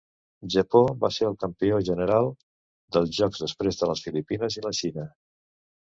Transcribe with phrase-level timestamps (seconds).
[0.53, 2.31] Japó va ser el campió general
[2.97, 5.07] dels Jocs després de les Filipines i la Xina.